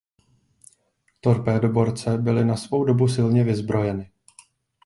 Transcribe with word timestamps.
Torpédoborce 1.21 2.17
byly 2.17 2.45
na 2.45 2.57
svou 2.57 2.85
dobu 2.85 3.07
silně 3.07 3.43
vyzbrojeny. 3.43 4.11